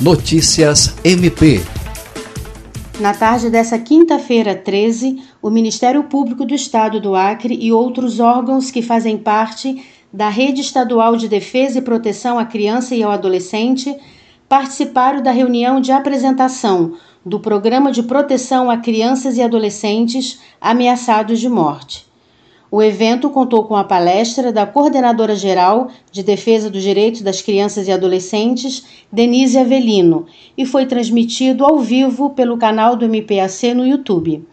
[0.00, 1.58] Notícias MP.
[3.00, 8.70] Na tarde dessa quinta-feira, 13, o Ministério Público do Estado do Acre e outros órgãos
[8.70, 9.82] que fazem parte
[10.12, 13.96] da Rede Estadual de Defesa e Proteção à Criança e ao Adolescente
[14.46, 21.48] participaram da reunião de apresentação do Programa de Proteção a Crianças e Adolescentes Ameaçados de
[21.48, 22.05] Morte.
[22.76, 27.88] O evento contou com a palestra da Coordenadora Geral de Defesa dos Direitos das Crianças
[27.88, 30.26] e Adolescentes, Denise Avelino,
[30.58, 34.44] e foi transmitido ao vivo pelo canal do MPAC no YouTube.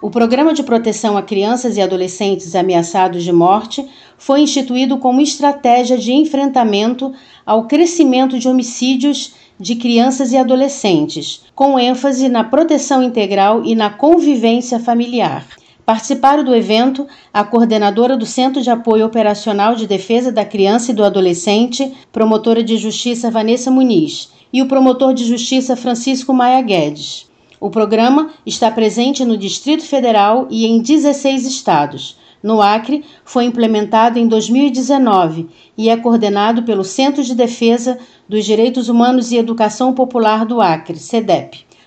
[0.00, 3.84] O Programa de Proteção a Crianças e Adolescentes Ameaçados de Morte
[4.16, 7.12] foi instituído como estratégia de enfrentamento
[7.44, 13.90] ao crescimento de homicídios de crianças e adolescentes, com ênfase na proteção integral e na
[13.90, 15.44] convivência familiar.
[15.86, 20.94] Participaram do evento a coordenadora do Centro de Apoio Operacional de Defesa da Criança e
[20.94, 27.30] do Adolescente, promotora de justiça Vanessa Muniz, e o promotor de justiça Francisco Maia Guedes.
[27.60, 32.18] O programa está presente no Distrito Federal e em 16 estados.
[32.42, 37.96] No Acre, foi implementado em 2019 e é coordenado pelo Centro de Defesa
[38.28, 41.65] dos Direitos Humanos e Educação Popular do Acre, CEDEP.